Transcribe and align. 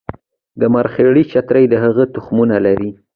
د 0.59 0.61
مرخیړي 0.73 1.23
چترۍ 1.31 1.65
د 1.69 1.73
هغې 1.83 2.05
تخمونه 2.15 2.57
لري 2.65 2.89